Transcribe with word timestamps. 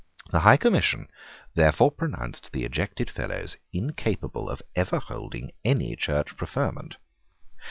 The 0.31 0.39
High 0.39 0.57
Commission 0.57 1.09
therefore 1.53 1.91
pronounced 1.91 2.51
the 2.53 2.65
ejected 2.65 3.07
Fellows 3.07 3.57
incapable 3.71 4.49
of 4.49 4.63
ever 4.75 4.97
holding 4.97 5.51
any 5.63 5.95
church 5.95 6.35
preferment. 6.35 6.97